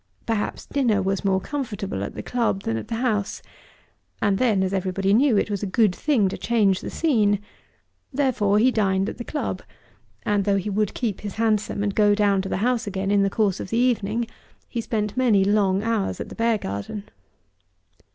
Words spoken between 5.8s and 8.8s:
thing to change the scene. Therefore he